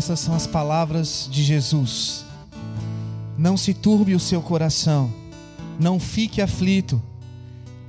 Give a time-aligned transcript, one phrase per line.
[0.00, 2.24] Essas são as palavras de Jesus.
[3.36, 5.12] Não se turbe o seu coração,
[5.78, 7.02] não fique aflito.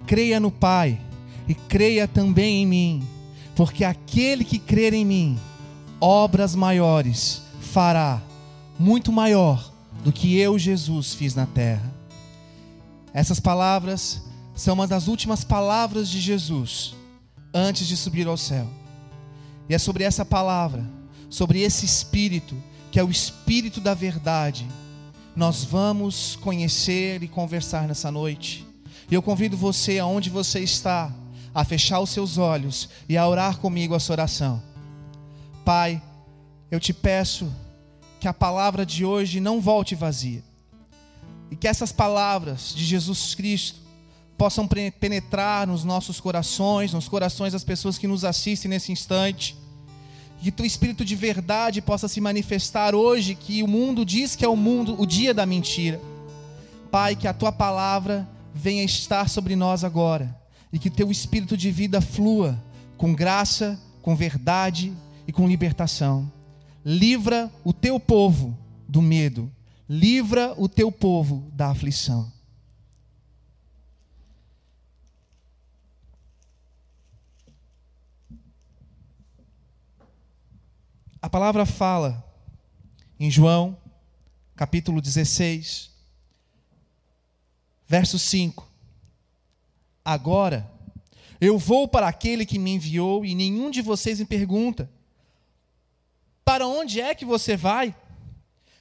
[0.06, 1.00] Creia no Pai
[1.48, 3.08] e creia também em mim,
[3.56, 5.40] porque aquele que crer em mim,
[6.02, 8.22] obras maiores fará,
[8.78, 9.72] muito maior
[10.04, 11.94] do que eu, Jesus, fiz na terra.
[13.14, 14.22] Essas palavras
[14.54, 16.94] são uma das últimas palavras de Jesus
[17.54, 18.68] antes de subir ao céu.
[19.70, 20.86] E é sobre essa palavra,
[21.32, 22.56] sobre esse Espírito,
[22.92, 24.68] que é o Espírito da verdade,
[25.36, 28.68] nós vamos conhecer e conversar nessa noite.
[29.10, 31.12] E eu convido você, aonde você está,
[31.56, 34.62] a fechar os seus olhos e a orar comigo essa oração.
[35.64, 36.02] Pai,
[36.70, 37.52] eu te peço
[38.20, 40.44] que a palavra de hoje não volte vazia.
[41.50, 43.80] E que essas palavras de Jesus Cristo
[44.38, 49.56] possam penetrar nos nossos corações, nos corações das pessoas que nos assistem nesse instante.
[50.42, 54.50] Que teu espírito de verdade possa se manifestar hoje, que o mundo diz que é
[54.50, 56.02] o mundo, o dia da mentira.
[56.90, 60.36] Pai, que a tua palavra venha estar sobre nós agora
[60.74, 62.60] e que teu espírito de vida flua
[62.98, 64.92] com graça, com verdade
[65.28, 66.32] e com libertação.
[66.84, 68.58] Livra o teu povo
[68.88, 69.52] do medo,
[69.88, 72.32] livra o teu povo da aflição.
[81.22, 82.26] A palavra fala
[83.20, 83.78] em João,
[84.56, 85.92] capítulo 16,
[87.88, 88.68] verso 5.
[90.04, 90.68] Agora
[91.40, 94.90] eu vou para aquele que me enviou e nenhum de vocês me pergunta:
[96.44, 97.96] Para onde é que você vai?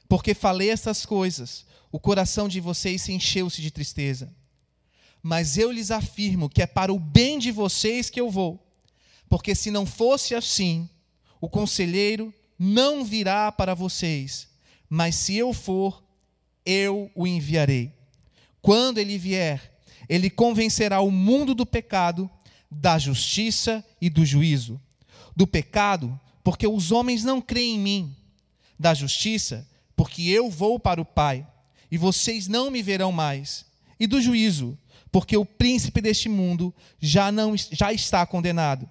[0.08, 4.34] Porque falei essas coisas, o coração de vocês se encheu-se de tristeza.
[5.22, 8.66] Mas eu lhes afirmo que é para o bem de vocês que eu vou.
[9.28, 10.88] Porque se não fosse assim,
[11.40, 12.32] o conselheiro
[12.62, 14.46] não virá para vocês,
[14.86, 16.04] mas se eu for,
[16.66, 17.90] eu o enviarei.
[18.60, 22.28] Quando ele vier, ele convencerá o mundo do pecado,
[22.70, 24.78] da justiça e do juízo.
[25.34, 28.16] Do pecado, porque os homens não creem em mim.
[28.78, 29.66] Da justiça,
[29.96, 31.46] porque eu vou para o Pai,
[31.90, 33.64] e vocês não me verão mais.
[33.98, 34.78] E do juízo,
[35.10, 38.86] porque o príncipe deste mundo já não já está condenado.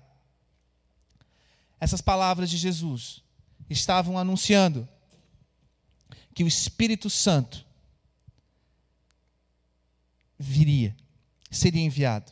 [1.80, 3.29] Essas palavras de Jesus
[3.70, 4.88] estavam anunciando
[6.34, 7.66] que o Espírito Santo
[10.38, 10.96] viria,
[11.52, 12.32] seria enviado.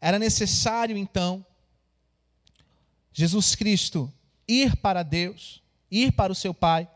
[0.00, 1.44] Era necessário então
[3.12, 4.12] Jesus Cristo
[4.46, 6.88] ir para Deus, ir para o seu Pai,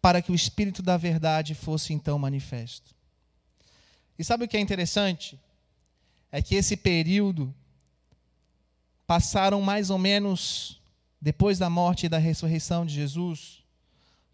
[0.00, 2.94] para que o Espírito da verdade fosse então manifesto.
[4.18, 5.38] E sabe o que é interessante?
[6.30, 7.54] É que esse período
[9.06, 10.81] passaram mais ou menos
[11.22, 13.62] depois da morte e da ressurreição de Jesus,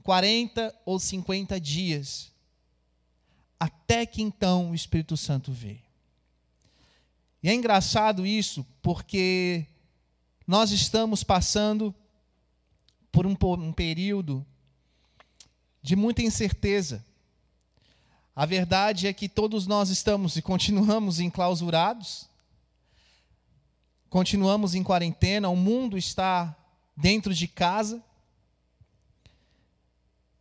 [0.03, 2.32] 40 ou 50 dias,
[3.60, 5.82] até que então o Espírito Santo veio.
[7.43, 9.66] E é engraçado isso, porque
[10.47, 11.94] nós estamos passando
[13.12, 14.44] por um, um período
[15.82, 17.05] de muita incerteza.
[18.34, 22.26] A verdade é que todos nós estamos e continuamos enclausurados,
[24.09, 26.56] continuamos em quarentena, o mundo está
[27.00, 28.03] dentro de casa.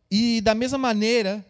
[0.09, 1.45] E da mesma maneira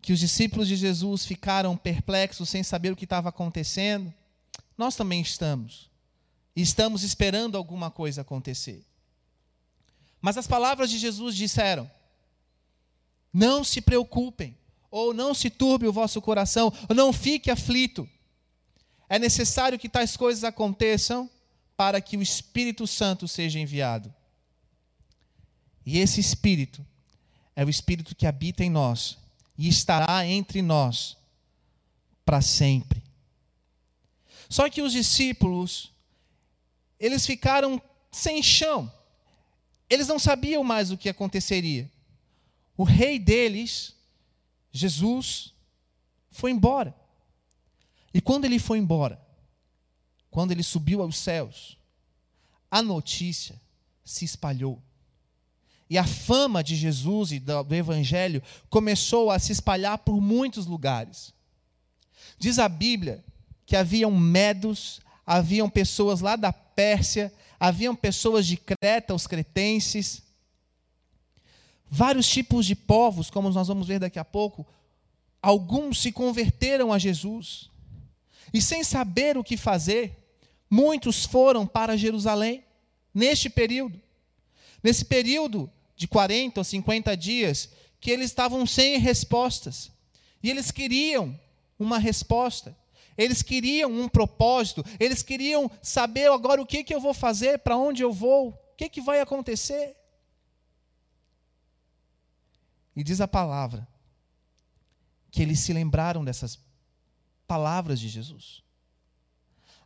[0.00, 4.12] que os discípulos de Jesus ficaram perplexos sem saber o que estava acontecendo,
[4.78, 5.90] nós também estamos.
[6.54, 8.84] E estamos esperando alguma coisa acontecer.
[10.20, 11.90] Mas as palavras de Jesus disseram:
[13.32, 14.56] Não se preocupem,
[14.90, 18.08] ou não se turbe o vosso coração, ou não fique aflito.
[19.08, 21.28] É necessário que tais coisas aconteçam
[21.80, 24.14] para que o Espírito Santo seja enviado.
[25.86, 26.86] E esse Espírito
[27.56, 29.16] é o Espírito que habita em nós
[29.56, 31.16] e estará entre nós
[32.22, 33.02] para sempre.
[34.46, 35.90] Só que os discípulos,
[36.98, 37.80] eles ficaram
[38.12, 38.92] sem chão.
[39.88, 41.90] Eles não sabiam mais o que aconteceria.
[42.76, 43.96] O rei deles,
[44.70, 45.54] Jesus,
[46.30, 46.94] foi embora.
[48.12, 49.18] E quando ele foi embora,
[50.30, 51.76] quando ele subiu aos céus,
[52.70, 53.60] a notícia
[54.04, 54.80] se espalhou.
[55.88, 61.34] E a fama de Jesus e do Evangelho começou a se espalhar por muitos lugares.
[62.38, 63.24] Diz a Bíblia
[63.66, 70.22] que haviam medos, haviam pessoas lá da Pérsia, haviam pessoas de Creta, os cretenses,
[71.90, 74.64] vários tipos de povos, como nós vamos ver daqui a pouco,
[75.42, 77.68] alguns se converteram a Jesus.
[78.54, 80.19] E sem saber o que fazer,
[80.70, 82.64] muitos foram para Jerusalém
[83.12, 84.00] neste período.
[84.82, 87.68] Nesse período de 40 ou 50 dias,
[88.00, 89.90] que eles estavam sem respostas.
[90.42, 91.38] E eles queriam
[91.78, 92.74] uma resposta.
[93.18, 97.76] Eles queriam um propósito, eles queriam saber agora o que, que eu vou fazer, para
[97.76, 99.94] onde eu vou, o que, que vai acontecer.
[102.96, 103.86] E diz a palavra
[105.30, 106.58] que eles se lembraram dessas
[107.46, 108.62] palavras de Jesus.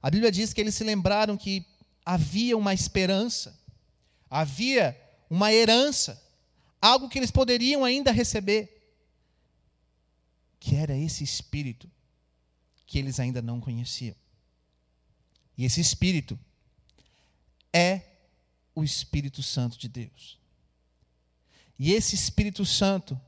[0.05, 1.65] A Bíblia diz que eles se lembraram que
[2.05, 3.59] havia uma esperança,
[4.29, 4.95] havia
[5.31, 6.23] uma herança,
[6.79, 8.87] algo que eles poderiam ainda receber,
[10.61, 11.91] que era esse Espírito
[12.87, 14.15] que eles ainda não conheciam.
[15.56, 16.39] E esse Espírito
[17.73, 18.03] é
[18.75, 20.39] o Espírito Santo de Deus.
[21.79, 23.19] E esse Espírito Santo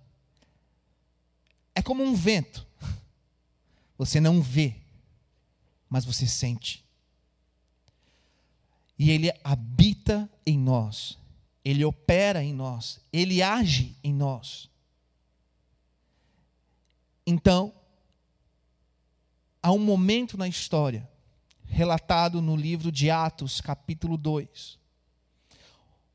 [1.74, 2.66] é como um vento.
[3.96, 4.76] Você não vê,
[5.88, 6.84] mas você sente.
[8.98, 11.18] E ele habita em nós,
[11.64, 14.70] ele opera em nós, ele age em nós.
[17.26, 17.74] Então,
[19.62, 21.08] há um momento na história,
[21.66, 24.78] relatado no livro de Atos, capítulo 2.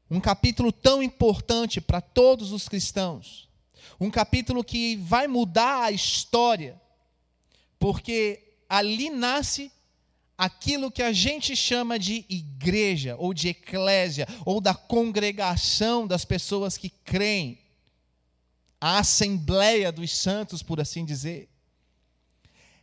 [0.10, 3.48] Um capítulo tão importante para todos os cristãos.
[4.00, 6.82] Um capítulo que vai mudar a história,
[7.78, 9.70] porque ali nasce
[10.38, 16.78] aquilo que a gente chama de igreja, ou de eclésia, ou da congregação das pessoas
[16.78, 17.60] que creem,
[18.80, 21.50] a assembleia dos santos, por assim dizer.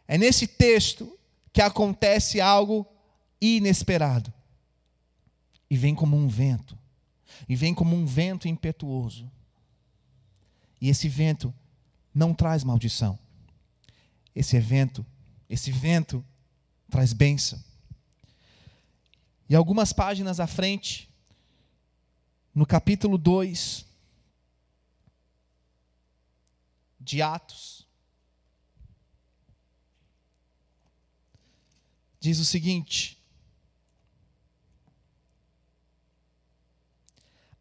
[0.07, 1.19] É nesse texto
[1.55, 2.87] que acontece algo
[3.41, 4.31] inesperado.
[5.71, 6.79] E vem como um vento.
[7.49, 9.29] E vem como um vento impetuoso.
[10.81, 11.53] E esse vento
[12.15, 13.19] não traz maldição.
[14.37, 15.05] Esse evento,
[15.49, 16.25] esse vento
[16.91, 17.63] traz bênção.
[19.49, 21.09] E algumas páginas à frente,
[22.55, 23.87] no capítulo 2
[27.01, 27.87] de Atos,
[32.21, 33.17] diz o seguinte: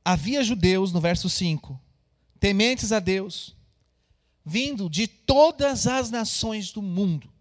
[0.03, 1.79] Havia judeus, no verso 5,
[2.39, 3.55] tementes a Deus,
[4.45, 7.36] vindo de todas as nações do mundo.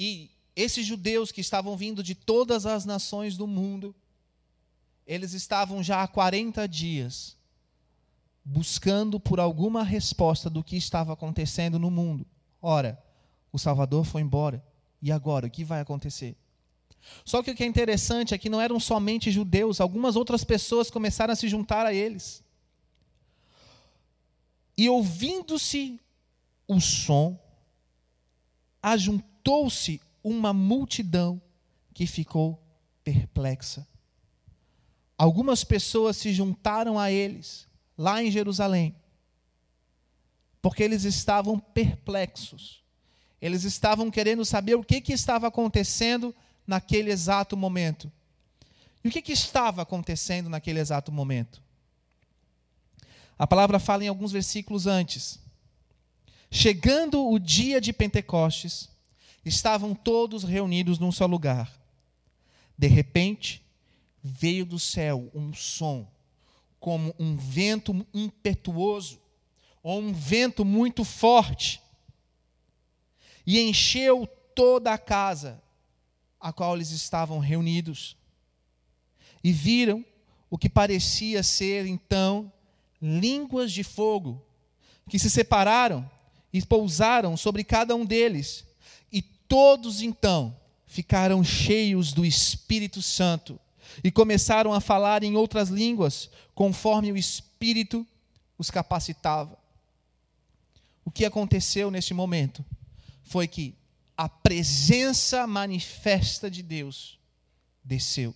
[0.00, 3.92] E esses judeus que estavam vindo de todas as nações do mundo,
[5.04, 7.36] eles estavam já há 40 dias
[8.44, 12.24] buscando por alguma resposta do que estava acontecendo no mundo.
[12.62, 12.96] Ora,
[13.52, 14.64] o Salvador foi embora.
[15.02, 16.36] E agora, o que vai acontecer?
[17.24, 20.92] Só que o que é interessante é que não eram somente judeus, algumas outras pessoas
[20.92, 22.42] começaram a se juntar a eles.
[24.76, 26.00] E ouvindo-se
[26.68, 27.36] o som,
[29.48, 31.40] ajuntou-se uma multidão
[31.94, 32.62] que ficou
[33.02, 33.86] perplexa.
[35.16, 37.66] Algumas pessoas se juntaram a eles,
[37.96, 38.94] lá em Jerusalém,
[40.60, 42.82] porque eles estavam perplexos.
[43.40, 46.34] Eles estavam querendo saber o que, que estava acontecendo
[46.66, 48.12] naquele exato momento.
[49.02, 51.62] E o que, que estava acontecendo naquele exato momento?
[53.38, 55.40] A palavra fala em alguns versículos antes.
[56.50, 58.88] Chegando o dia de Pentecostes,
[59.44, 61.72] estavam todos reunidos num só lugar.
[62.76, 63.64] De repente,
[64.22, 66.06] veio do céu um som,
[66.78, 69.20] como um vento impetuoso,
[69.82, 71.80] ou um vento muito forte
[73.50, 75.62] e encheu toda a casa
[76.38, 78.14] a qual eles estavam reunidos.
[79.42, 80.04] E viram
[80.50, 82.52] o que parecia ser então
[83.00, 84.44] línguas de fogo,
[85.08, 86.08] que se separaram
[86.52, 88.66] e pousaram sobre cada um deles.
[89.48, 90.54] Todos então
[90.86, 93.58] ficaram cheios do Espírito Santo
[94.04, 98.06] e começaram a falar em outras línguas, conforme o Espírito
[98.58, 99.58] os capacitava.
[101.04, 102.64] O que aconteceu neste momento?
[103.28, 103.74] foi que
[104.16, 107.18] a presença manifesta de Deus
[107.84, 108.34] desceu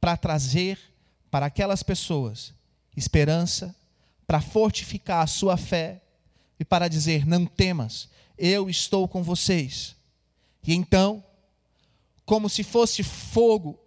[0.00, 0.78] para trazer
[1.30, 2.52] para aquelas pessoas
[2.96, 3.74] esperança,
[4.26, 6.00] para fortificar a sua fé
[6.60, 9.96] e para dizer: não temas, eu estou com vocês.
[10.66, 11.22] E então,
[12.24, 13.78] como se fosse fogo,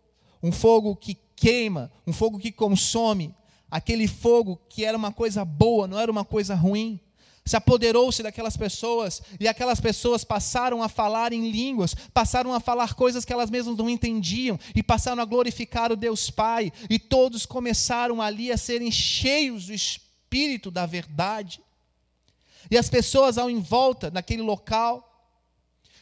[0.41, 3.34] um fogo que queima, um fogo que consome,
[3.69, 7.00] aquele fogo que era uma coisa boa, não era uma coisa ruim,
[7.48, 12.93] se apoderou-se daquelas pessoas e aquelas pessoas passaram a falar em línguas, passaram a falar
[12.93, 17.46] coisas que elas mesmas não entendiam e passaram a glorificar o Deus Pai e todos
[17.46, 21.62] começaram ali a serem cheios do espírito da verdade.
[22.69, 25.06] E as pessoas ao em volta naquele local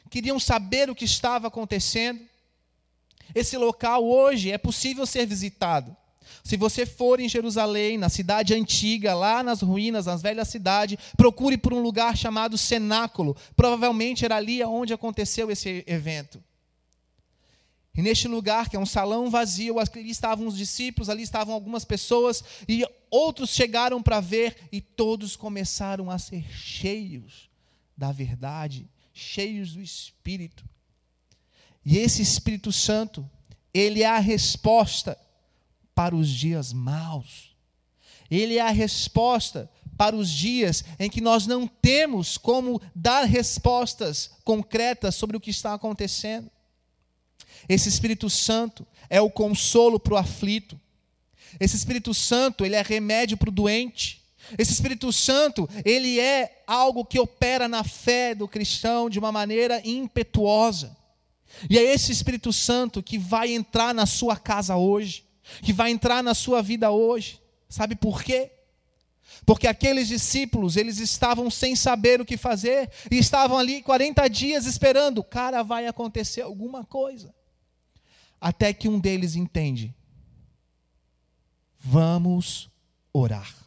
[0.10, 2.22] queriam saber o que estava acontecendo.
[3.34, 5.96] Esse local hoje é possível ser visitado.
[6.44, 11.58] Se você for em Jerusalém, na cidade antiga, lá nas ruínas, nas velhas cidades, procure
[11.58, 13.36] por um lugar chamado Cenáculo.
[13.56, 16.44] Provavelmente era ali onde aconteceu esse evento.
[17.98, 21.86] E neste lugar, que é um salão vazio, ali estavam os discípulos, ali estavam algumas
[21.86, 27.50] pessoas, e outros chegaram para ver, e todos começaram a ser cheios
[27.96, 30.68] da verdade, cheios do Espírito.
[31.86, 33.28] E esse Espírito Santo,
[33.74, 35.18] ele é a resposta
[35.96, 37.56] para os dias maus.
[38.30, 44.32] Ele é a resposta para os dias em que nós não temos como dar respostas
[44.44, 46.52] concretas sobre o que está acontecendo.
[47.70, 50.80] Esse Espírito Santo é o consolo para o aflito.
[51.58, 54.25] Esse Espírito Santo, ele é remédio para o doente.
[54.58, 59.82] Esse Espírito Santo, ele é algo que opera na fé do cristão de uma maneira
[59.84, 60.96] impetuosa.
[61.70, 65.26] E é esse Espírito Santo que vai entrar na sua casa hoje,
[65.62, 67.42] que vai entrar na sua vida hoje.
[67.70, 68.52] Sabe por quê?
[69.46, 74.66] Porque aqueles discípulos, eles estavam sem saber o que fazer e estavam ali 40 dias
[74.66, 77.34] esperando, cara, vai acontecer alguma coisa.
[78.40, 79.94] Até que um deles entende:
[81.80, 82.70] vamos
[83.14, 83.65] orar.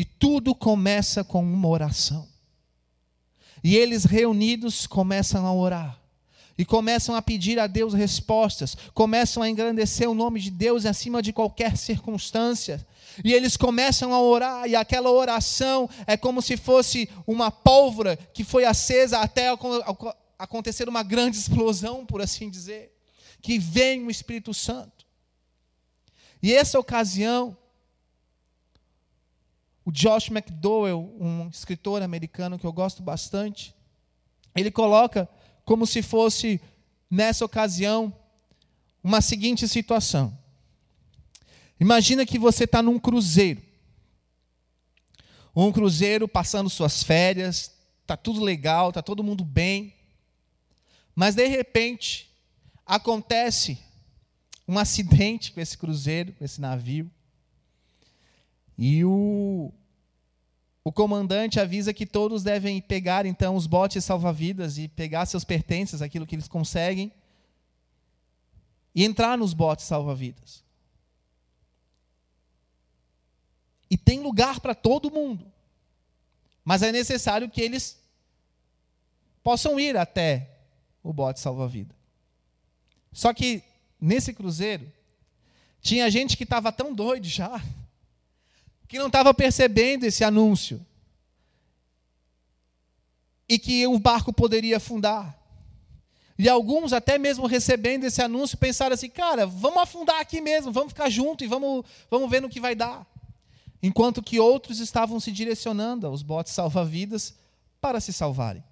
[0.00, 2.26] E tudo começa com uma oração.
[3.62, 6.00] E eles reunidos começam a orar
[6.56, 11.20] e começam a pedir a Deus respostas, começam a engrandecer o nome de Deus acima
[11.20, 12.86] de qualquer circunstância.
[13.22, 18.42] E eles começam a orar, e aquela oração é como se fosse uma pólvora que
[18.42, 19.54] foi acesa até
[20.38, 22.90] acontecer uma grande explosão, por assim dizer,
[23.42, 25.04] que vem o Espírito Santo.
[26.42, 27.54] E essa ocasião,
[29.84, 33.74] o Josh McDowell, um escritor americano que eu gosto bastante,
[34.54, 35.28] ele coloca
[35.64, 36.60] como se fosse,
[37.10, 38.12] nessa ocasião,
[39.02, 40.36] uma seguinte situação.
[41.78, 43.62] Imagina que você está num cruzeiro.
[45.54, 47.72] Um cruzeiro passando suas férias,
[48.02, 49.94] está tudo legal, está todo mundo bem.
[51.14, 52.30] Mas de repente,
[52.84, 53.78] acontece
[54.66, 57.10] um acidente com esse cruzeiro, com esse navio.
[58.82, 59.70] E o,
[60.82, 66.00] o comandante avisa que todos devem pegar então os botes salva-vidas e pegar seus pertences,
[66.00, 67.12] aquilo que eles conseguem,
[68.94, 70.64] e entrar nos botes salva-vidas.
[73.90, 75.52] E tem lugar para todo mundo.
[76.64, 78.00] Mas é necessário que eles
[79.42, 80.56] possam ir até
[81.02, 81.94] o bote salva-vida.
[83.12, 83.62] Só que
[84.00, 84.90] nesse cruzeiro
[85.82, 87.62] tinha gente que estava tão doido já
[88.90, 90.84] que não estava percebendo esse anúncio
[93.48, 95.38] e que o barco poderia afundar.
[96.36, 100.92] E alguns, até mesmo recebendo esse anúncio, pensaram assim: cara, vamos afundar aqui mesmo, vamos
[100.92, 103.06] ficar junto e vamos, vamos ver no que vai dar.
[103.80, 107.36] Enquanto que outros estavam se direcionando aos botes salva-vidas
[107.80, 108.64] para se salvarem.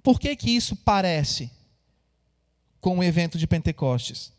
[0.00, 1.50] Por que, que isso parece
[2.80, 4.32] com o evento de Pentecostes?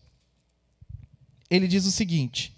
[1.49, 2.52] Ele diz o seguinte: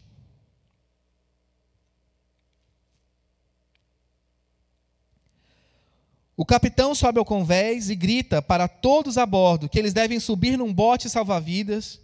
[6.38, 10.58] O capitão sobe ao convés e grita para todos a bordo que eles devem subir
[10.58, 12.02] num bote salva-vidas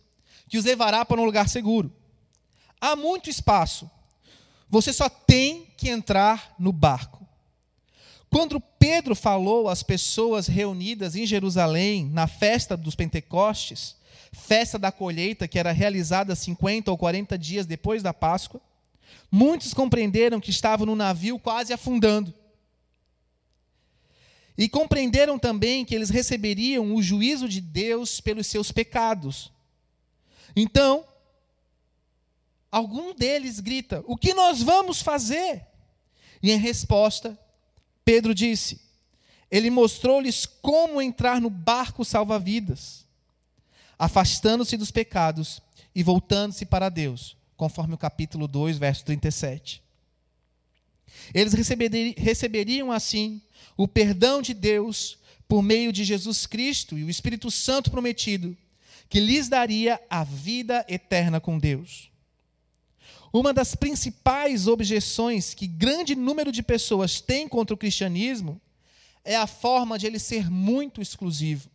[0.47, 1.93] que os levará para um lugar seguro.
[2.79, 3.89] Há muito espaço.
[4.69, 7.27] Você só tem que entrar no barco.
[8.29, 13.97] Quando Pedro falou às pessoas reunidas em Jerusalém na festa dos Pentecostes,
[14.31, 18.61] festa da colheita que era realizada 50 ou 40 dias depois da Páscoa,
[19.29, 22.33] muitos compreenderam que estavam no navio quase afundando
[24.62, 29.51] e compreenderam também que eles receberiam o juízo de Deus pelos seus pecados.
[30.56, 31.03] Então,
[32.72, 35.65] algum deles grita: O que nós vamos fazer?
[36.44, 37.36] E em resposta,
[38.06, 38.80] Pedro disse:
[39.50, 43.03] Ele mostrou-lhes como entrar no barco salva-vidas,
[43.98, 45.60] afastando-se dos pecados
[45.96, 49.82] e voltando-se para Deus, conforme o capítulo 2, verso 37.
[51.34, 51.53] Eles
[52.15, 53.41] receberiam assim
[53.78, 58.56] o perdão de Deus por meio de Jesus Cristo e o Espírito Santo prometido,
[59.10, 62.10] que lhes daria a vida eterna com Deus.
[63.34, 68.62] Uma das principais objeções que grande número de pessoas tem contra o cristianismo
[69.24, 71.70] é a forma de ele ser muito exclusivo.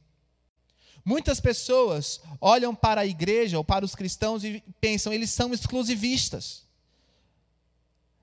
[1.05, 6.65] Muitas pessoas olham para a igreja ou para os cristãos e pensam, eles são exclusivistas.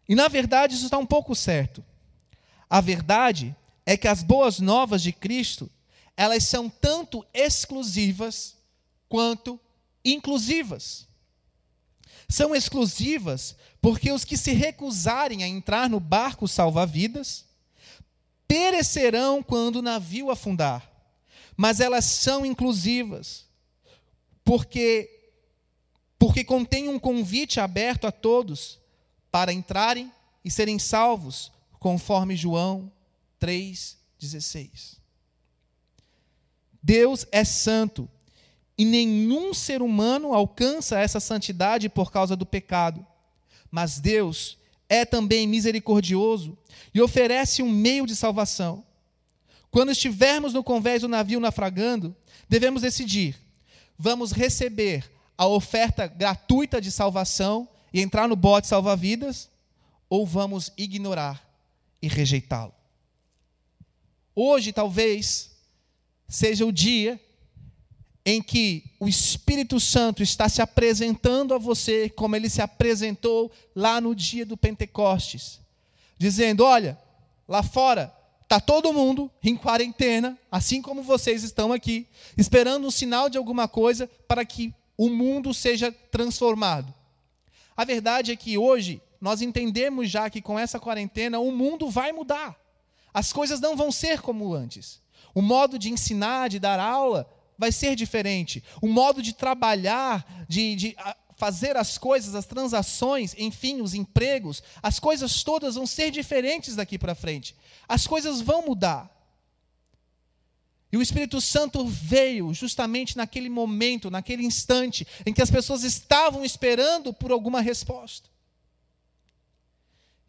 [0.08, 1.84] E na verdade isso está um pouco certo.
[2.70, 5.70] A verdade é que as boas novas de Cristo,
[6.16, 8.56] elas são tanto exclusivas
[9.10, 9.60] quanto
[10.04, 11.08] inclusivas.
[12.30, 17.46] São exclusivas porque os que se recusarem a entrar no barco salva-vidas
[18.48, 20.90] perecerão quando o navio afundar.
[21.56, 23.46] Mas elas são inclusivas
[24.44, 25.10] porque
[26.18, 28.80] porque contém um convite aberto a todos
[29.30, 30.10] para entrarem
[30.46, 32.90] e serem salvos, conforme João
[33.44, 34.98] 3,16.
[36.82, 38.10] Deus é santo
[38.78, 43.06] e nenhum ser humano alcança essa santidade por causa do pecado.
[43.70, 44.58] Mas Deus
[44.88, 46.58] é também misericordioso
[46.94, 48.84] e oferece um meio de salvação.
[49.70, 52.16] Quando estivermos no convés do navio naufragando,
[52.48, 53.36] devemos decidir:
[53.98, 59.50] vamos receber a oferta gratuita de salvação e entrar no bote salva-vidas,
[60.10, 61.46] ou vamos ignorar
[62.02, 62.83] e rejeitá-lo?
[64.36, 65.52] Hoje, talvez,
[66.28, 67.20] seja o dia
[68.26, 74.00] em que o Espírito Santo está se apresentando a você, como ele se apresentou lá
[74.00, 75.60] no dia do Pentecostes,
[76.18, 76.98] dizendo: Olha,
[77.48, 83.30] lá fora está todo mundo em quarentena, assim como vocês estão aqui, esperando um sinal
[83.30, 86.94] de alguma coisa para que o mundo seja transformado.
[87.76, 92.12] A verdade é que hoje nós entendemos já que com essa quarentena o mundo vai
[92.12, 92.63] mudar.
[93.14, 95.02] As coisas não vão ser como antes.
[95.36, 98.64] O modo de ensinar, de dar aula, vai ser diferente.
[98.82, 100.96] O modo de trabalhar, de, de
[101.36, 106.98] fazer as coisas, as transações, enfim, os empregos, as coisas todas vão ser diferentes daqui
[106.98, 107.56] para frente.
[107.88, 109.10] As coisas vão mudar.
[110.92, 116.46] E o Espírito Santo veio justamente naquele momento, naquele instante, em que as pessoas estavam
[116.46, 118.30] esperando por alguma resposta.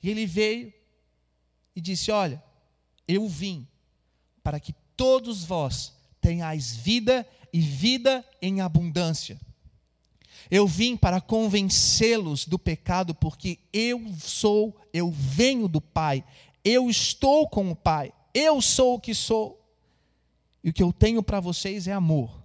[0.03, 0.73] E ele veio
[1.77, 2.43] e disse: Olha,
[3.07, 3.67] eu vim
[4.43, 9.41] para que todos vós tenhais vida e vida em abundância.
[10.51, 16.25] Eu vim para convencê-los do pecado, porque eu sou, eu venho do Pai,
[16.65, 19.61] eu estou com o Pai, eu sou o que sou.
[20.63, 22.43] E o que eu tenho para vocês é amor.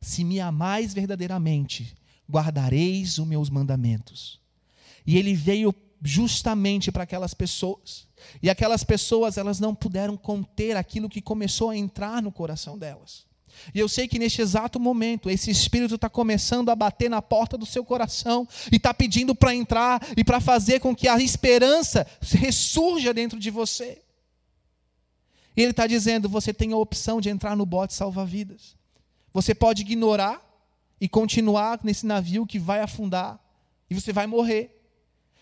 [0.00, 1.94] Se me amais verdadeiramente,
[2.30, 4.40] guardareis os meus mandamentos.
[5.06, 8.06] E ele veio justamente para aquelas pessoas.
[8.42, 13.26] E aquelas pessoas, elas não puderam conter aquilo que começou a entrar no coração delas.
[13.74, 17.58] E eu sei que neste exato momento, esse espírito está começando a bater na porta
[17.58, 22.06] do seu coração e está pedindo para entrar e para fazer com que a esperança
[22.20, 24.02] ressurja dentro de você.
[25.56, 28.76] E ele está dizendo: você tem a opção de entrar no bote salva-vidas.
[29.32, 30.40] Você pode ignorar
[31.00, 33.40] e continuar nesse navio que vai afundar
[33.90, 34.77] e você vai morrer.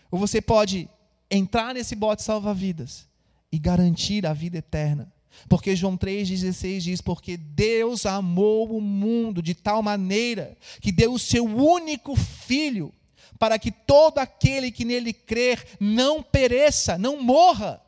[0.09, 0.89] Ou você pode
[1.29, 3.07] entrar nesse bote salva-vidas
[3.51, 5.11] e garantir a vida eterna.
[5.47, 11.19] Porque João 3,16 diz: Porque Deus amou o mundo de tal maneira que deu o
[11.19, 12.93] seu único filho,
[13.37, 17.81] para que todo aquele que nele crer não pereça, não morra,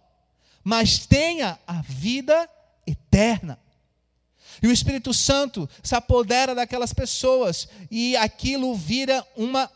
[0.64, 2.48] mas tenha a vida
[2.86, 3.60] eterna.
[4.62, 9.72] E o Espírito Santo se apodera daquelas pessoas e aquilo vira uma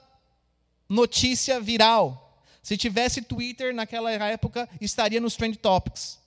[0.90, 2.23] notícia viral.
[2.64, 6.18] Se tivesse Twitter naquela época, estaria nos Trend Topics.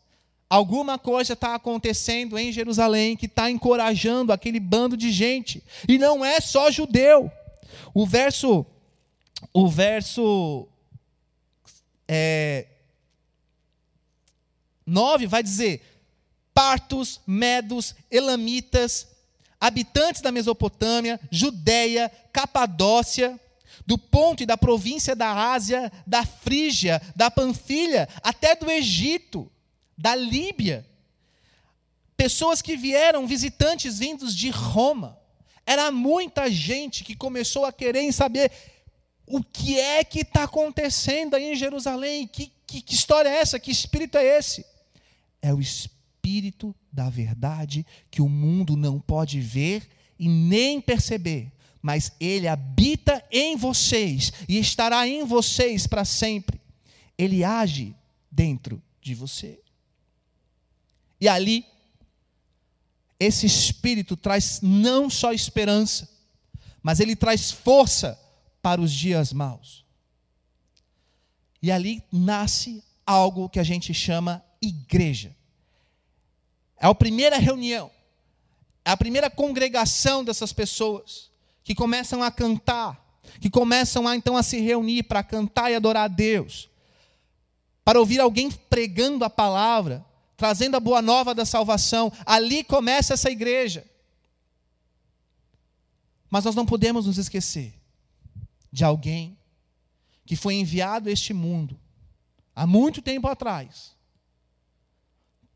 [0.48, 5.64] Alguma coisa está acontecendo em Jerusalém que está encorajando aquele bando de gente.
[5.88, 7.32] E não é só judeu.
[7.94, 8.64] O verso,
[9.52, 10.68] o verso
[12.06, 12.66] é,
[14.86, 15.82] 9 vai dizer:
[16.54, 19.08] partos, medos, elamitas,
[19.60, 23.40] habitantes da Mesopotâmia, Judéia, Capadócia,
[23.84, 29.50] do ponto e da província da Ásia, da Frígia, da Panfilha, até do Egito,
[29.96, 30.86] da Líbia.
[32.16, 35.18] Pessoas que vieram, visitantes vindos de Roma.
[35.66, 38.50] Era muita gente que começou a querer saber
[39.26, 42.26] o que é que está acontecendo aí em Jerusalém.
[42.26, 43.58] Que, que, que história é essa?
[43.58, 44.64] Que espírito é esse?
[45.42, 52.12] É o espírito da verdade que o mundo não pode ver e nem perceber mas
[52.18, 56.60] ele habita em vocês e estará em vocês para sempre.
[57.16, 57.94] Ele age
[58.30, 59.60] dentro de você.
[61.20, 61.64] E ali,
[63.18, 66.08] esse Espírito traz não só esperança,
[66.82, 68.20] mas ele traz força
[68.60, 69.84] para os dias maus.
[71.62, 75.34] E ali nasce algo que a gente chama igreja.
[76.76, 77.90] É a primeira reunião,
[78.84, 81.30] é a primeira congregação dessas pessoas
[81.66, 86.04] que começam a cantar, que começam a então a se reunir para cantar e adorar
[86.04, 86.70] a Deus,
[87.84, 92.12] para ouvir alguém pregando a palavra, trazendo a boa nova da salvação.
[92.24, 93.84] Ali começa essa igreja.
[96.30, 97.74] Mas nós não podemos nos esquecer
[98.70, 99.36] de alguém
[100.24, 101.76] que foi enviado a este mundo
[102.54, 103.92] há muito tempo atrás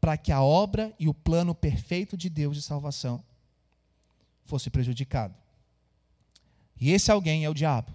[0.01, 3.23] para que a obra e o plano perfeito de Deus de salvação
[4.45, 5.40] fosse prejudicado.
[6.81, 7.93] E esse alguém é o diabo.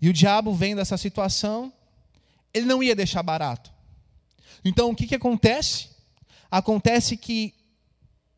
[0.00, 1.72] E o diabo vem dessa situação,
[2.54, 3.72] ele não ia deixar barato.
[4.64, 5.88] Então o que, que acontece?
[6.50, 7.54] Acontece que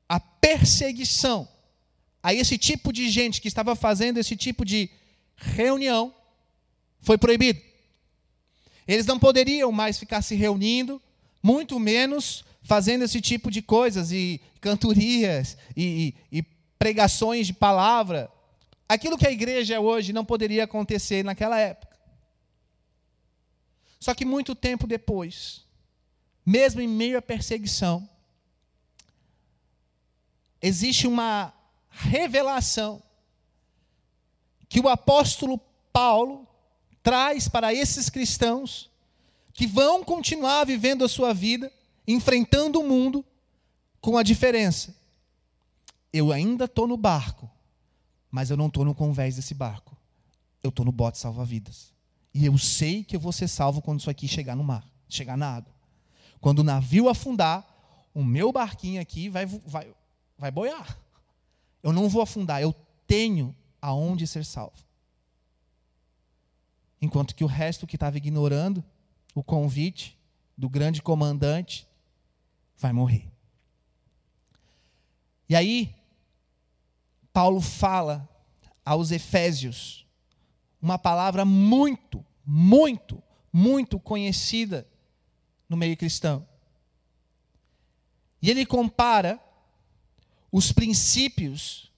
[0.08, 1.48] a perseguição
[2.22, 4.90] a esse tipo de gente que estava fazendo esse tipo de
[5.36, 6.14] reunião
[7.00, 7.60] foi proibido.
[8.86, 11.00] Eles não poderiam mais ficar se reunindo,
[11.42, 16.42] muito menos fazendo esse tipo de coisas e cantorias e, e, e
[16.78, 18.30] pregações de palavra.
[18.90, 21.96] Aquilo que a igreja é hoje não poderia acontecer naquela época.
[24.00, 25.64] Só que muito tempo depois,
[26.44, 28.10] mesmo em meio à perseguição,
[30.60, 31.54] existe uma
[31.88, 33.00] revelação
[34.68, 35.60] que o apóstolo
[35.92, 36.48] Paulo
[37.00, 38.90] traz para esses cristãos
[39.52, 41.72] que vão continuar vivendo a sua vida,
[42.08, 43.24] enfrentando o mundo,
[44.00, 44.96] com a diferença.
[46.12, 47.48] Eu ainda estou no barco,
[48.30, 49.96] mas eu não estou no convés desse barco.
[50.62, 51.92] Eu estou no bote salva-vidas.
[52.32, 55.36] E eu sei que eu vou ser salvo quando isso aqui chegar no mar, chegar
[55.36, 55.72] na água.
[56.40, 57.66] Quando o navio afundar,
[58.14, 59.92] o meu barquinho aqui vai, vai,
[60.38, 60.98] vai boiar.
[61.82, 62.74] Eu não vou afundar, eu
[63.06, 64.76] tenho aonde ser salvo.
[67.00, 68.84] Enquanto que o resto que estava ignorando
[69.34, 70.18] o convite
[70.56, 71.88] do grande comandante
[72.76, 73.26] vai morrer.
[75.48, 75.94] E aí,
[77.40, 78.28] Paulo fala
[78.84, 80.06] aos Efésios
[80.78, 84.86] uma palavra muito, muito, muito conhecida
[85.66, 86.46] no meio cristão.
[88.42, 89.40] E ele compara
[90.52, 91.90] os princípios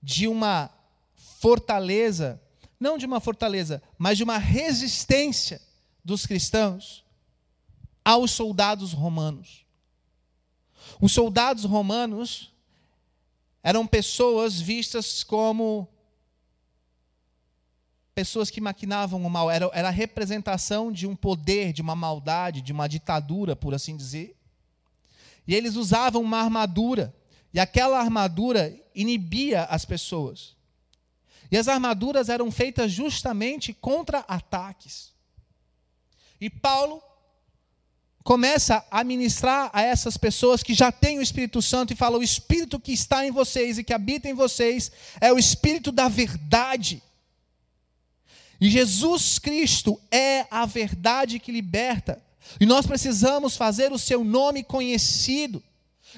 [0.00, 0.70] de uma
[1.16, 2.40] fortaleza,
[2.78, 5.60] não de uma fortaleza, mas de uma resistência
[6.04, 7.04] dos cristãos
[8.04, 9.66] aos soldados romanos.
[11.00, 12.49] Os soldados romanos
[13.62, 15.88] eram pessoas vistas como
[18.14, 22.60] pessoas que maquinavam o mal, era, era a representação de um poder, de uma maldade,
[22.60, 24.36] de uma ditadura, por assim dizer.
[25.46, 27.14] E eles usavam uma armadura
[27.52, 30.56] e aquela armadura inibia as pessoas.
[31.50, 35.12] E as armaduras eram feitas justamente contra ataques.
[36.40, 37.02] E Paulo
[38.22, 42.22] começa a ministrar a essas pessoas que já têm o Espírito Santo e fala: o
[42.22, 47.02] Espírito que está em vocês e que habita em vocês é o Espírito da verdade.
[48.60, 52.22] E Jesus Cristo é a verdade que liberta.
[52.60, 55.62] E nós precisamos fazer o seu nome conhecido.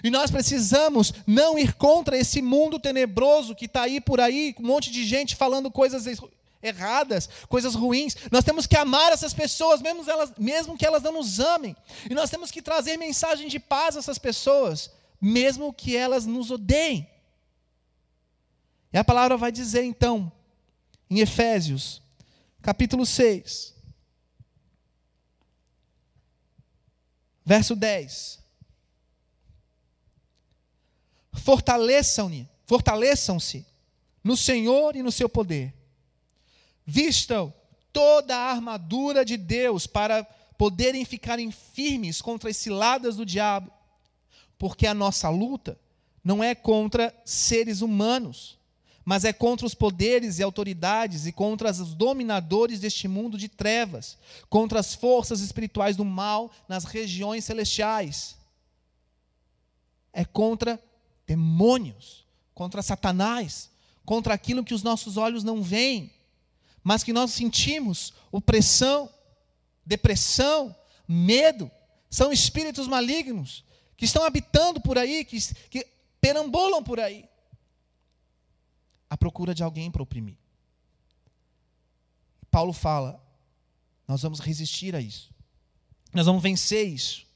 [0.03, 4.67] E nós precisamos não ir contra esse mundo tenebroso que está aí por aí, um
[4.67, 6.07] monte de gente falando coisas
[6.63, 8.17] erradas, coisas ruins.
[8.31, 11.77] Nós temos que amar essas pessoas, mesmo, elas, mesmo que elas não nos amem.
[12.09, 16.51] E nós temos que trazer mensagem de paz a essas pessoas, mesmo que elas nos
[16.51, 17.09] odeiem.
[18.93, 20.31] E a palavra vai dizer então,
[21.11, 22.01] em Efésios,
[22.61, 23.75] capítulo 6,
[27.45, 28.43] verso 10
[31.33, 33.67] fortaleçam-se, fortaleçam-se
[34.23, 35.75] no Senhor e no seu poder.
[36.85, 37.53] Vistam
[37.93, 40.25] toda a armadura de Deus para
[40.57, 43.71] poderem ficarem firmes contra as ciladas do diabo,
[44.59, 45.79] porque a nossa luta
[46.23, 48.59] não é contra seres humanos,
[49.05, 54.17] mas é contra os poderes e autoridades e contra os dominadores deste mundo de trevas,
[54.49, 58.37] contra as forças espirituais do mal nas regiões celestiais.
[60.13, 60.81] É contra
[61.27, 63.71] demônios, contra Satanás,
[64.05, 66.13] contra aquilo que os nossos olhos não veem,
[66.83, 69.09] mas que nós sentimos opressão,
[69.85, 70.75] depressão,
[71.07, 71.71] medo,
[72.11, 73.65] são espíritos malignos
[73.97, 75.39] que estão habitando por aí, que,
[75.71, 75.87] que
[76.21, 77.29] perambulam por aí,
[79.09, 80.37] à procura de alguém para oprimir.
[82.51, 83.23] Paulo fala:
[84.07, 85.31] nós vamos resistir a isso,
[86.13, 87.27] nós vamos vencer isso.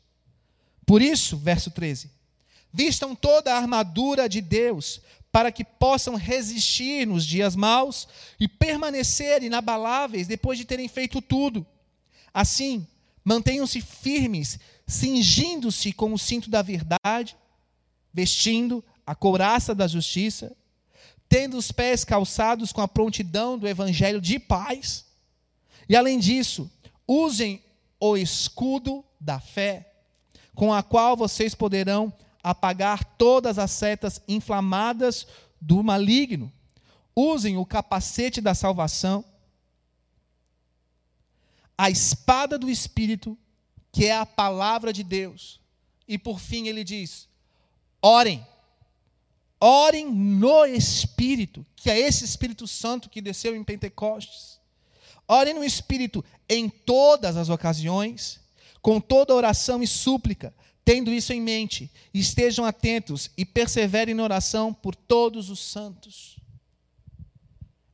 [0.85, 2.11] Por isso, verso 13:
[2.72, 5.00] Vistam toda a armadura de Deus,
[5.37, 8.09] para que possam resistir nos dias maus
[8.40, 11.66] e permanecer inabaláveis depois de terem feito tudo.
[12.33, 12.87] Assim,
[13.22, 17.37] mantenham-se firmes, cingindo-se com o cinto da verdade,
[18.14, 20.57] vestindo a couraça da justiça,
[21.29, 25.05] tendo os pés calçados com a prontidão do evangelho de paz.
[25.87, 26.70] E além disso,
[27.07, 27.62] usem
[28.01, 29.92] o escudo da fé
[30.55, 32.11] com a qual vocês poderão
[32.46, 35.26] apagar todas as setas inflamadas
[35.61, 36.52] do maligno.
[37.14, 39.24] Usem o capacete da salvação,
[41.76, 43.37] a espada do Espírito,
[43.90, 45.61] que é a palavra de Deus.
[46.06, 47.28] E por fim ele diz:
[48.00, 48.46] orem.
[49.59, 54.61] Orem no Espírito, que é esse Espírito Santo que desceu em Pentecostes.
[55.26, 58.38] Orem no Espírito em todas as ocasiões,
[58.80, 60.54] com toda oração e súplica,
[60.87, 66.37] tendo isso em mente, estejam atentos e perseverem na oração por todos os santos.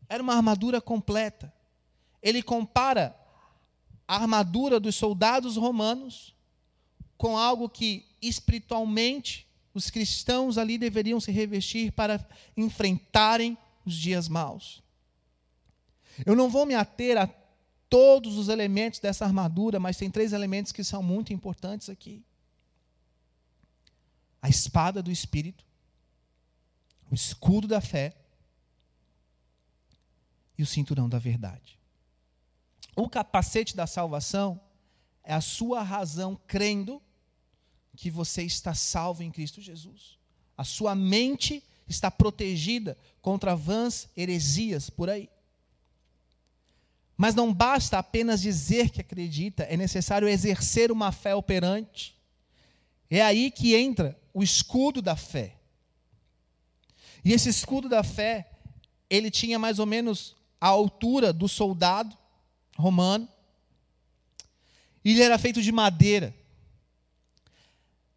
[0.07, 1.51] Era uma armadura completa.
[2.23, 3.17] Ele compara
[4.07, 6.35] a armadura dos soldados romanos
[7.17, 12.23] com algo que espiritualmente os cristãos ali deveriam se revestir para
[12.55, 14.83] enfrentarem os dias maus.
[16.27, 17.27] Eu não vou me ater a
[17.89, 22.23] todos os elementos dessa armadura, mas tem três elementos que são muito importantes aqui:
[24.43, 25.65] a espada do Espírito,
[27.11, 28.15] o escudo da fé
[30.59, 31.79] e o cinturão da verdade.
[32.97, 34.61] O capacete da salvação
[35.23, 37.01] é a sua razão crendo
[37.97, 40.19] que você está salvo em Cristo Jesus.
[40.57, 45.31] A sua mente está protegida contra vãs heresias por aí.
[47.17, 52.17] Mas não basta apenas dizer que acredita, é necessário exercer uma fé operante.
[53.15, 55.55] É aí que entra o escudo da fé.
[57.23, 58.51] E esse escudo da fé,
[59.11, 62.17] ele tinha mais ou menos a altura do soldado
[62.75, 63.29] romano.
[65.05, 66.35] E ele era feito de madeira.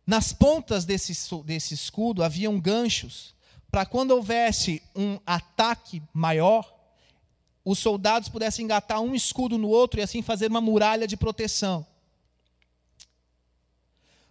[0.08, 3.36] Nas pontas desse, desse escudo haviam ganchos
[3.70, 6.74] para quando houvesse um ataque maior,
[7.66, 11.86] os soldados pudessem engatar um escudo no outro e assim fazer uma muralha de proteção.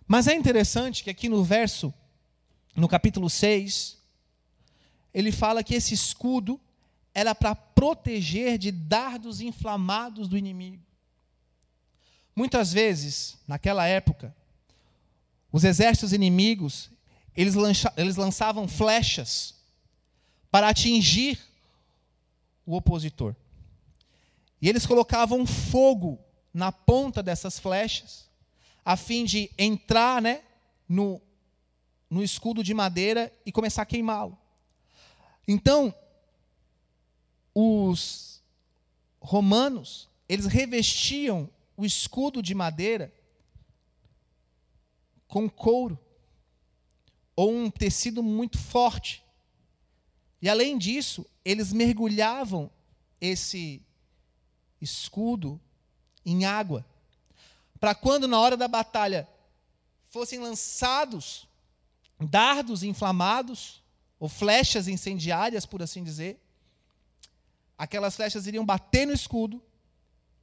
[0.07, 1.93] Mas é interessante que aqui no verso,
[2.77, 3.99] no capítulo 6,
[5.13, 6.61] ele fala que esse escudo
[7.15, 10.83] era para proteger de dardos inflamados do inimigo.
[12.35, 14.35] Muitas vezes, naquela época,
[15.53, 16.91] os exércitos inimigos,
[17.37, 17.55] eles,
[17.97, 19.55] eles lançavam flechas
[20.51, 21.39] para atingir
[22.67, 23.37] o opositor.
[24.61, 26.19] E eles colocavam fogo
[26.53, 28.24] na ponta dessas flechas,
[28.85, 30.43] a fim de entrar né,
[30.89, 31.21] no,
[32.11, 34.37] no escudo de madeira e começar a queimá-lo.
[35.49, 35.95] Então,
[37.55, 38.43] os
[39.21, 43.13] romanos, eles revestiam o escudo de madeira
[45.27, 45.99] com couro
[47.35, 49.25] ou um tecido muito forte.
[50.41, 52.71] E além disso, eles mergulhavam
[53.21, 53.83] esse
[54.81, 55.61] escudo
[56.25, 56.85] em água,
[57.85, 59.29] para quando na hora da batalha
[60.07, 61.47] fossem lançados
[62.19, 63.83] dardos inflamados
[64.19, 66.41] ou flechas incendiárias, por assim dizer,
[67.77, 69.63] aquelas flechas iriam bater no escudo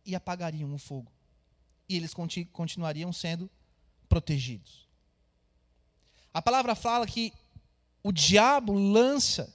[0.06, 1.12] e apagariam o fogo.
[1.90, 2.14] E eles
[2.54, 3.50] continuariam sendo
[4.08, 4.88] protegidos.
[6.32, 7.34] A palavra fala que
[8.04, 9.52] o diabo lança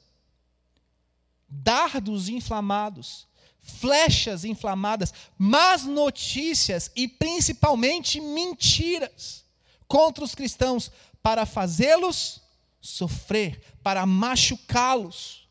[1.49, 3.29] dardos inflamados,
[3.67, 9.45] flechas inflamadas, más notícias e principalmente mentiras
[9.87, 10.91] contra os cristãos
[11.23, 12.41] para fazê-los
[12.81, 15.49] sofrer, para machucá-los.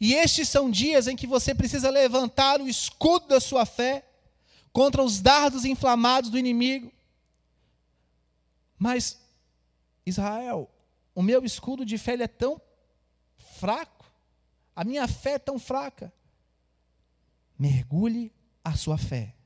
[0.00, 4.04] E estes são dias em que você precisa levantar o escudo da sua fé
[4.72, 6.92] contra os dardos inflamados do inimigo
[8.82, 9.16] mas,
[10.04, 10.68] Israel,
[11.14, 12.60] o meu escudo de fé é tão
[13.60, 14.04] fraco,
[14.74, 16.12] a minha fé é tão fraca.
[17.62, 18.32] Mergulhe
[18.64, 19.36] a sua fé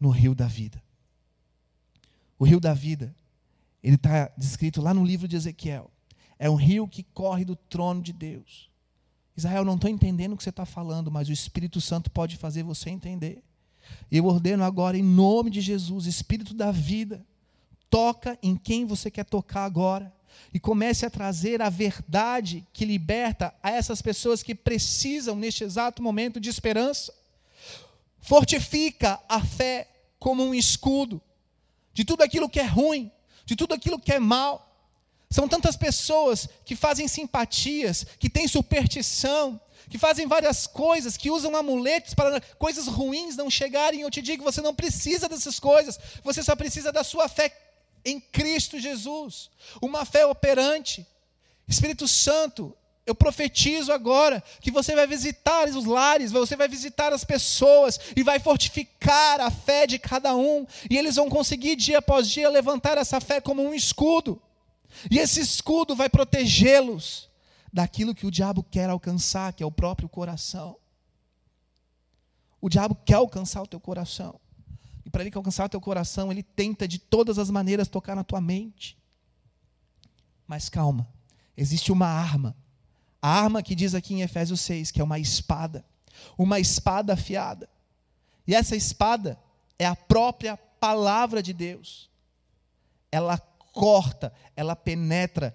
[0.00, 0.82] no rio da vida.
[2.36, 3.14] O rio da vida,
[3.80, 5.88] ele está descrito lá no livro de Ezequiel.
[6.36, 8.68] É um rio que corre do trono de Deus.
[9.36, 12.64] Israel, não estou entendendo o que você está falando, mas o Espírito Santo pode fazer
[12.64, 13.40] você entender.
[14.10, 17.24] Eu ordeno agora, em nome de Jesus, Espírito da vida,
[17.88, 20.12] Toca em quem você quer tocar agora.
[20.52, 26.02] E comece a trazer a verdade que liberta a essas pessoas que precisam, neste exato
[26.02, 27.12] momento, de esperança.
[28.20, 31.20] Fortifica a fé como um escudo
[31.92, 33.10] de tudo aquilo que é ruim,
[33.44, 34.62] de tudo aquilo que é mal.
[35.30, 41.54] São tantas pessoas que fazem simpatias, que têm superstição, que fazem várias coisas, que usam
[41.56, 44.00] amuletos para coisas ruins não chegarem.
[44.00, 47.48] Eu te digo, você não precisa dessas coisas, você só precisa da sua fé
[48.06, 49.50] em Cristo Jesus.
[49.82, 51.06] Uma fé operante.
[51.68, 52.74] Espírito Santo,
[53.06, 58.22] Eu profetizo agora que você vai visitar os lares, você vai visitar as pessoas e
[58.24, 62.98] vai fortificar a fé de cada um, e eles vão conseguir dia após dia levantar
[62.98, 64.42] essa fé como um escudo.
[65.08, 67.30] E esse escudo vai protegê-los
[67.72, 70.76] daquilo que o diabo quer alcançar, que é o próprio coração.
[72.60, 74.40] O diabo quer alcançar o teu coração.
[75.16, 78.38] Para ele alcançar o teu coração, ele tenta de todas as maneiras tocar na tua
[78.38, 78.98] mente.
[80.46, 81.08] Mas calma,
[81.56, 82.54] existe uma arma.
[83.22, 85.86] A arma que diz aqui em Efésios 6, que é uma espada.
[86.36, 87.66] Uma espada afiada.
[88.46, 89.40] E essa espada
[89.78, 92.10] é a própria palavra de Deus.
[93.10, 93.38] Ela
[93.72, 95.54] corta, ela penetra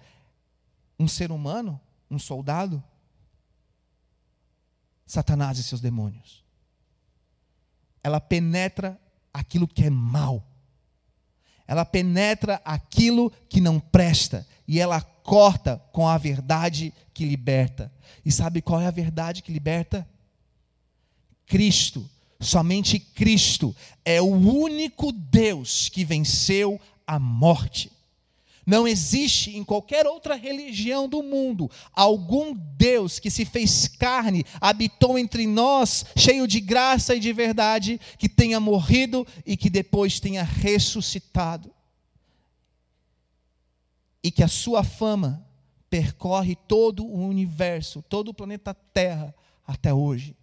[0.98, 2.82] um ser humano, um soldado,
[5.06, 6.42] Satanás e seus demônios
[8.02, 9.00] ela penetra
[9.32, 10.46] aquilo que é mal.
[11.66, 17.92] Ela penetra aquilo que não presta e ela corta com a verdade que liberta.
[18.24, 20.06] E sabe qual é a verdade que liberta?
[21.46, 22.08] Cristo.
[22.40, 27.92] Somente Cristo é o único Deus que venceu a morte.
[28.64, 35.18] Não existe em qualquer outra religião do mundo algum Deus que se fez carne, habitou
[35.18, 40.44] entre nós, cheio de graça e de verdade, que tenha morrido e que depois tenha
[40.44, 41.72] ressuscitado.
[44.22, 45.44] E que a sua fama
[45.90, 49.34] percorre todo o universo, todo o planeta Terra
[49.66, 50.36] até hoje.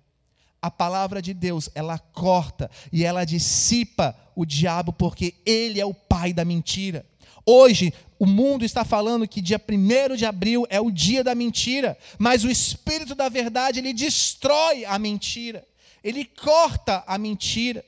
[0.61, 5.93] A palavra de Deus, ela corta e ela dissipa o diabo, porque ele é o
[5.93, 7.05] pai da mentira.
[7.45, 11.97] Hoje, o mundo está falando que dia 1 de abril é o dia da mentira,
[12.17, 15.65] mas o Espírito da verdade, ele destrói a mentira,
[16.03, 17.83] ele corta a mentira.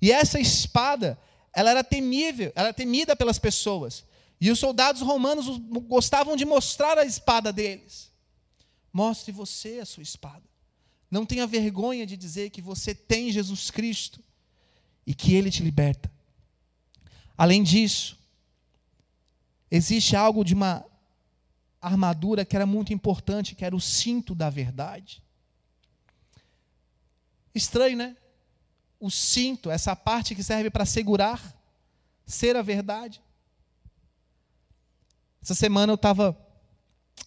[0.00, 1.18] E essa espada,
[1.52, 4.04] ela era temível, ela era temida pelas pessoas.
[4.40, 5.46] E os soldados romanos
[5.88, 8.10] gostavam de mostrar a espada deles.
[8.92, 10.44] Mostre você a sua espada.
[11.10, 14.20] Não tenha vergonha de dizer que você tem Jesus Cristo
[15.06, 16.10] e que ele te liberta.
[17.36, 18.18] Além disso,
[19.70, 20.84] existe algo de uma
[21.80, 25.22] armadura que era muito importante, que era o cinto da verdade.
[27.54, 28.16] Estranho, né?
[28.98, 31.54] O cinto, essa parte que serve para segurar,
[32.26, 33.22] ser a verdade.
[35.42, 36.36] Essa semana eu estava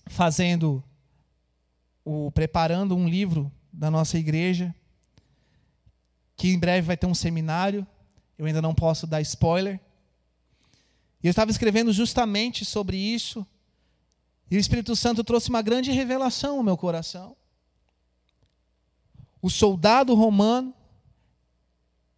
[0.08, 0.84] fazendo,
[2.04, 4.74] o, preparando um livro da nossa igreja,
[6.36, 7.88] que em breve vai ter um seminário.
[8.38, 9.80] Eu ainda não posso dar spoiler.
[11.22, 13.46] E eu estava escrevendo justamente sobre isso,
[14.50, 17.36] e o Espírito Santo trouxe uma grande revelação ao meu coração.
[19.42, 20.74] O soldado romano,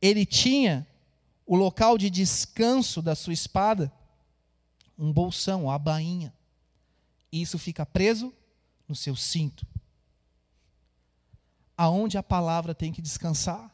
[0.01, 0.87] ele tinha
[1.45, 3.91] o local de descanso da sua espada,
[4.97, 6.33] um bolsão, a bainha.
[7.31, 8.33] E isso fica preso
[8.87, 9.65] no seu cinto.
[11.75, 13.69] Aonde a palavra tem que descansar?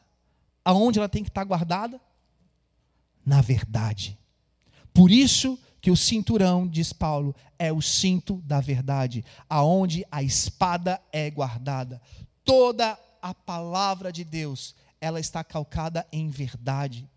[0.64, 2.00] Aonde ela tem que estar guardada?
[3.24, 4.18] Na verdade.
[4.98, 11.00] Por isso que o cinturão, diz Paulo, é o cinto da verdade, aonde a espada
[11.12, 12.02] é guardada.
[12.44, 17.08] Toda a palavra de Deus, ela está calcada em verdade.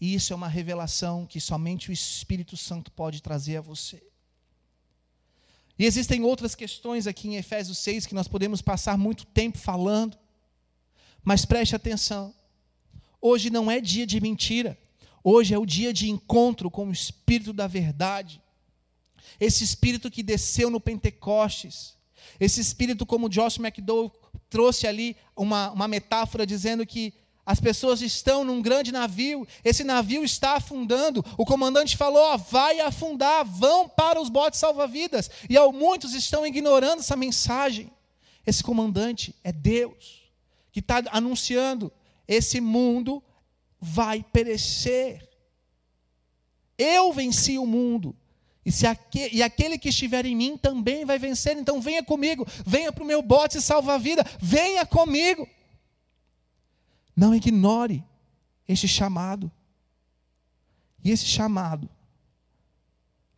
[0.00, 4.02] E isso é uma revelação que somente o Espírito Santo pode trazer a você.
[5.78, 10.18] E existem outras questões aqui em Efésios 6 que nós podemos passar muito tempo falando.
[11.22, 12.34] Mas preste atenção.
[13.20, 14.76] Hoje não é dia de mentira.
[15.28, 18.40] Hoje é o dia de encontro com o Espírito da verdade.
[19.40, 21.96] Esse Espírito que desceu no Pentecostes.
[22.38, 24.12] Esse Espírito, como Josh McDowell
[24.48, 27.12] trouxe ali uma, uma metáfora dizendo que
[27.44, 31.24] as pessoas estão num grande navio, esse navio está afundando.
[31.36, 35.28] O comandante falou: ó, vai afundar, vão para os botes salva-vidas.
[35.50, 37.90] E ó, muitos estão ignorando essa mensagem.
[38.46, 40.30] Esse comandante é Deus,
[40.70, 41.92] que está anunciando:
[42.28, 43.20] esse mundo
[43.80, 45.28] vai perecer.
[46.78, 48.14] Eu venci o mundo.
[48.64, 48.84] E, se
[49.32, 51.56] e aquele que estiver em mim também vai vencer.
[51.56, 55.48] Então venha comigo, venha para o meu bote e salva a vida, venha comigo.
[57.14, 58.04] Não ignore
[58.66, 59.50] este chamado.
[61.02, 61.88] E esse chamado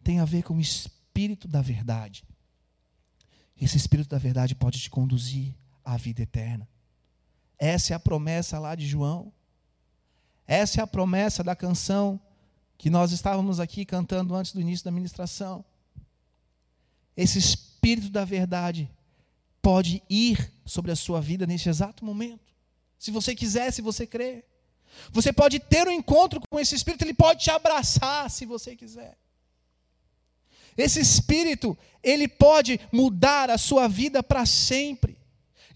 [0.02, 2.24] tem a ver com o Espírito da verdade.
[3.60, 6.66] Esse Espírito da verdade pode te conduzir à vida eterna.
[7.58, 9.30] Essa é a promessa lá de João.
[10.48, 12.18] Essa é a promessa da canção
[12.78, 15.62] que nós estávamos aqui cantando antes do início da ministração.
[17.14, 18.90] Esse Espírito da verdade
[19.60, 22.54] pode ir sobre a sua vida nesse exato momento.
[22.98, 24.46] Se você quiser, se você crer.
[25.12, 29.18] Você pode ter um encontro com esse Espírito, ele pode te abraçar se você quiser.
[30.78, 35.17] Esse espírito, ele pode mudar a sua vida para sempre.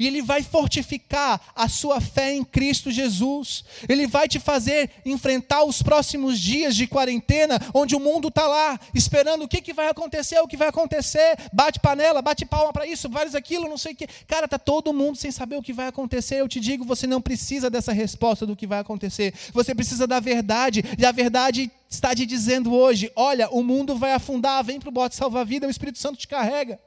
[0.03, 3.65] E ele vai fortificar a sua fé em Cristo Jesus.
[3.89, 8.81] Ele vai te fazer enfrentar os próximos dias de quarentena, onde o mundo está lá,
[8.93, 11.39] esperando o que, que vai acontecer, o que vai acontecer.
[11.53, 14.09] Bate panela, bate palma para isso, vários aquilo, não sei o que.
[14.27, 16.41] Cara, está todo mundo sem saber o que vai acontecer.
[16.41, 19.33] Eu te digo, você não precisa dessa resposta do que vai acontecer.
[19.53, 20.83] Você precisa da verdade.
[20.99, 24.93] E a verdade está te dizendo hoje: olha, o mundo vai afundar, vem para o
[24.93, 26.81] bote salva-vida, o Espírito Santo te carrega.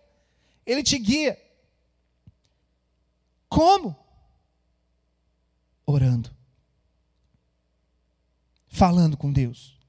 [0.65, 1.44] Ele te guia.
[3.55, 3.95] Como?
[5.85, 6.29] Orando.
[8.67, 9.79] Falando com Deus.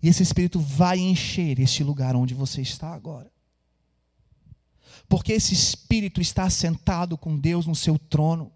[0.00, 3.28] E esse Espírito vai encher este lugar onde você está agora.
[5.08, 8.52] Porque esse Espírito está sentado com Deus no seu trono.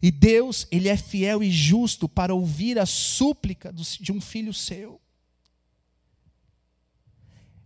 [0.00, 5.00] E Deus, Ele é fiel e justo para ouvir a súplica de um filho seu.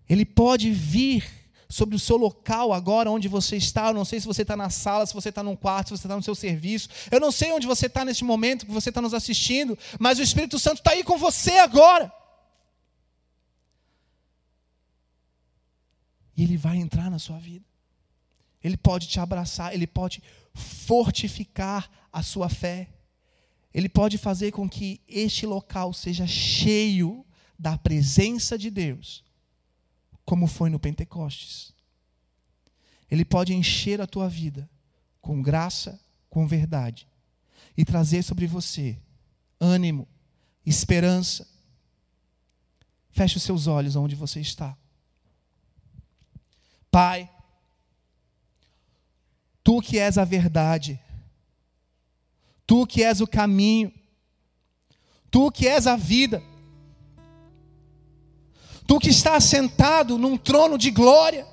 [0.08, 1.39] Ele pode vir
[1.70, 3.86] sobre o seu local agora, onde você está.
[3.86, 6.06] Eu não sei se você está na sala, se você está num quarto, se você
[6.06, 6.88] está no seu serviço.
[7.10, 10.22] Eu não sei onde você está neste momento que você está nos assistindo, mas o
[10.22, 12.12] Espírito Santo está aí com você agora.
[16.36, 17.64] E Ele vai entrar na sua vida.
[18.62, 20.20] Ele pode te abraçar, Ele pode
[20.52, 22.88] fortificar a sua fé.
[23.72, 27.24] Ele pode fazer com que este local seja cheio
[27.56, 29.29] da presença de Deus
[30.24, 31.72] como foi no Pentecostes.
[33.10, 34.68] Ele pode encher a tua vida
[35.20, 37.08] com graça, com verdade
[37.76, 38.98] e trazer sobre você
[39.58, 40.08] ânimo,
[40.64, 41.46] esperança.
[43.10, 44.76] Feche os seus olhos onde você está.
[46.90, 47.30] Pai,
[49.62, 51.00] tu que és a verdade,
[52.66, 53.92] tu que és o caminho,
[55.30, 56.42] tu que és a vida,
[58.90, 61.46] Tu que está sentado num trono de glória.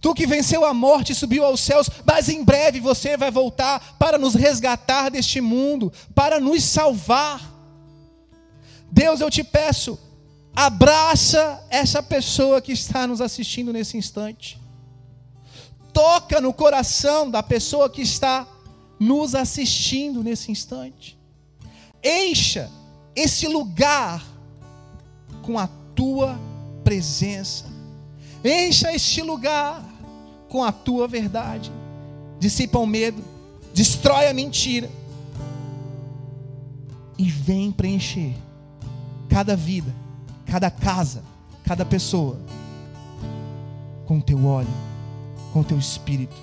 [0.00, 3.94] Tu que venceu a morte e subiu aos céus, mas em breve você vai voltar
[3.98, 7.38] para nos resgatar deste mundo, para nos salvar.
[8.90, 9.98] Deus, eu te peço,
[10.56, 14.58] abraça essa pessoa que está nos assistindo nesse instante.
[15.92, 18.48] Toca no coração da pessoa que está
[18.98, 21.18] nos assistindo nesse instante.
[22.02, 22.70] Encha
[23.14, 24.32] esse lugar
[25.44, 26.38] com a tua
[26.82, 27.66] presença.
[28.44, 29.84] Encha este lugar
[30.48, 31.70] com a tua verdade.
[32.38, 33.22] Dissipa o medo,
[33.72, 34.90] destrói a mentira.
[37.16, 38.34] E vem preencher
[39.28, 39.94] cada vida,
[40.46, 41.22] cada casa,
[41.64, 42.38] cada pessoa
[44.06, 44.68] com teu óleo,
[45.52, 46.36] com teu espírito.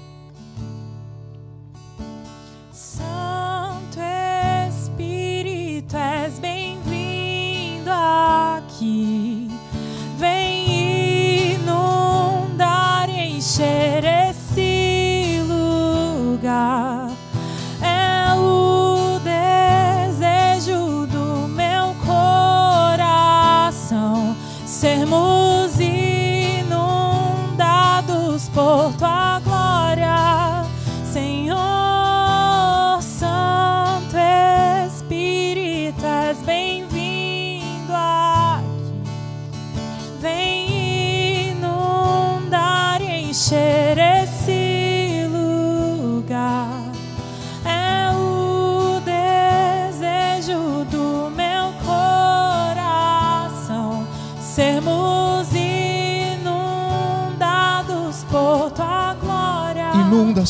[8.82, 9.41] Aqui.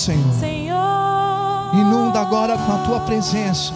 [0.02, 0.34] Senhor.
[0.40, 1.76] Senhor.
[1.76, 3.72] Inunda agora com a tua presença,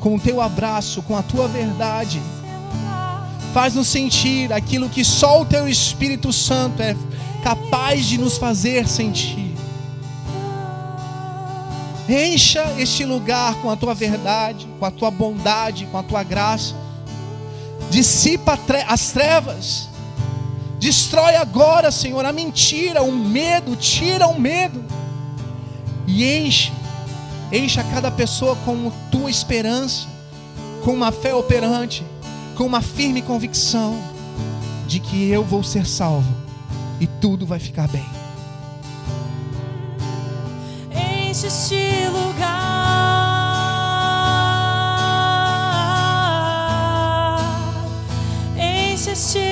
[0.00, 2.20] com o teu abraço, com a tua verdade.
[3.54, 6.96] Faz-nos sentir aquilo que só o teu Espírito Santo é
[7.44, 9.54] capaz de nos fazer sentir.
[12.08, 16.74] Encha este lugar com a tua verdade, com a tua bondade, com a tua graça.
[17.90, 19.88] Dissipa as trevas.
[20.78, 24.87] Destrói agora, Senhor, a mentira, o medo, tira o medo.
[26.18, 26.72] E enche,
[27.52, 30.08] encha cada pessoa com tua esperança,
[30.82, 32.04] com uma fé operante,
[32.56, 33.96] com uma firme convicção
[34.88, 36.28] de que eu vou ser salvo
[36.98, 38.04] e tudo vai ficar bem.
[40.90, 42.48] Enche este lugar.
[48.56, 49.47] Enche este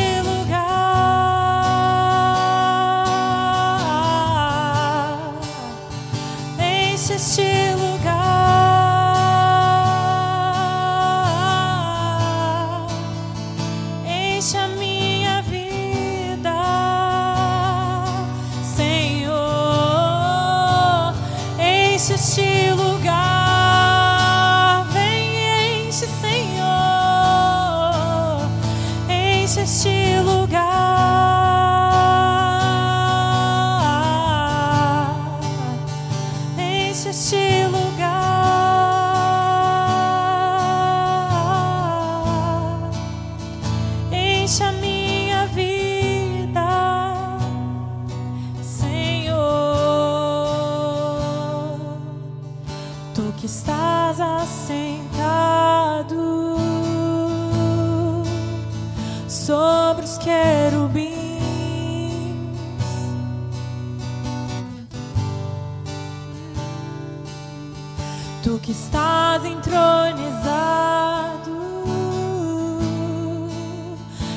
[68.46, 70.20] Tu que estás entronizado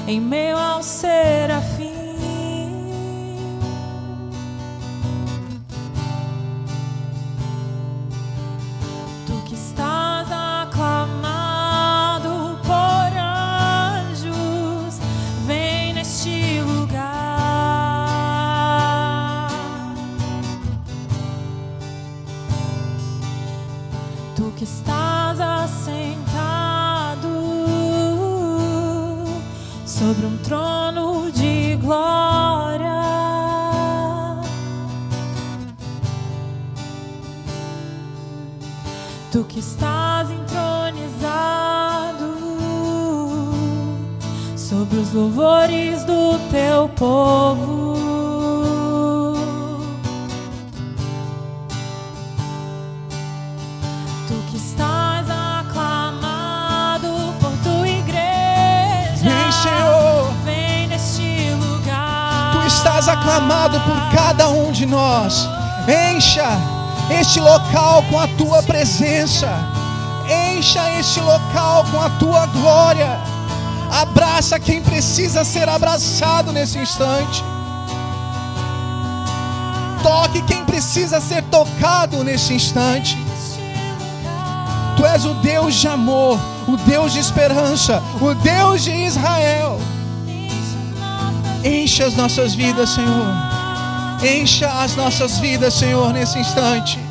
[0.07, 1.98] em meio ao serafim.
[24.59, 27.29] Que estás assentado
[29.85, 32.89] sobre um trono de glória.
[39.31, 40.75] Tu que estás entronizado
[44.57, 47.78] sobre os louvores do teu povo.
[63.19, 65.47] Aclamado por cada um de nós.
[65.87, 66.47] Encha
[67.19, 69.49] este local com a tua presença.
[70.55, 73.19] Encha este local com a tua glória.
[73.91, 77.43] Abraça quem precisa ser abraçado nesse instante.
[80.01, 83.17] Toque quem precisa ser tocado nesse instante.
[84.95, 89.77] Tu és o Deus de amor, o Deus de esperança, o Deus de Israel.
[91.63, 93.33] Encha as nossas vidas, Senhor.
[94.23, 97.08] Encha as nossas vidas, Senhor, nesse instante.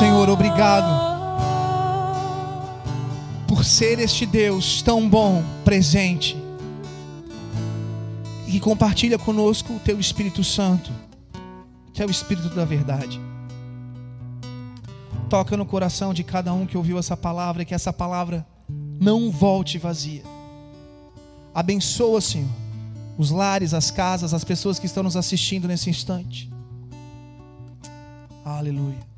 [0.00, 0.30] Senhor.
[0.30, 0.88] Obrigado.
[3.46, 6.38] Por ser este Deus tão bom, presente,
[8.46, 10.90] e que compartilha conosco o Teu Espírito Santo,
[11.92, 13.20] que é o Espírito da verdade.
[15.28, 18.46] Toca no coração de cada um que ouviu essa palavra, e que essa palavra
[18.98, 20.22] não volte vazia.
[21.54, 22.48] Abençoa, Senhor,
[23.18, 26.50] os lares, as casas, as pessoas que estão nos assistindo nesse instante.
[28.42, 29.09] Aleluia.